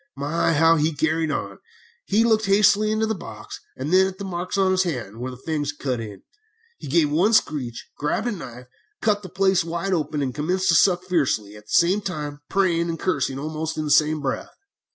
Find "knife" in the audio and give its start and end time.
8.31-8.65